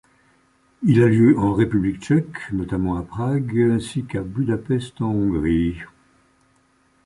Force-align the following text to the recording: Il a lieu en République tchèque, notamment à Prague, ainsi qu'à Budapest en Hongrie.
Il 0.81 0.99
a 1.03 1.07
lieu 1.07 1.37
en 1.37 1.53
République 1.53 2.01
tchèque, 2.01 2.51
notamment 2.53 2.97
à 2.97 3.03
Prague, 3.03 3.55
ainsi 3.71 4.03
qu'à 4.03 4.23
Budapest 4.23 4.99
en 4.99 5.11
Hongrie. 5.11 5.77